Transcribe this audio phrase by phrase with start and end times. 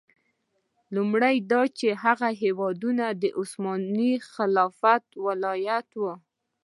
[0.95, 6.13] لومړی دا چې دغه هېوادونه د عثماني خلافت ولایتونه وو.